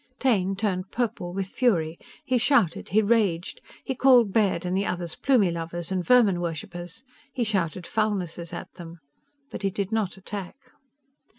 Taine 0.17 0.55
turned 0.55 0.89
purple 0.89 1.31
with 1.31 1.51
fury. 1.51 1.99
He 2.25 2.39
shouted. 2.39 2.89
He 2.89 3.03
raged. 3.03 3.61
He 3.85 3.93
called 3.93 4.33
Baird 4.33 4.65
and 4.65 4.75
the 4.75 4.83
others 4.87 5.15
Plumie 5.15 5.51
lovers 5.51 5.91
and 5.91 6.03
vermin 6.03 6.41
worshipers. 6.41 7.03
He 7.31 7.43
shouted 7.43 7.85
foulnesses 7.85 8.51
at 8.51 8.73
them. 8.73 8.97
But 9.51 9.61
he 9.61 9.69
did 9.69 9.91
not 9.91 10.17
attack. 10.17 10.55